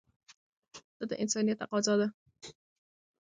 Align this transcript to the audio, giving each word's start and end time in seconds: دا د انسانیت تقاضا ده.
دا 0.97 1.03
د 1.09 1.11
انسانیت 1.23 1.57
تقاضا 1.63 1.93
ده. 1.99 2.07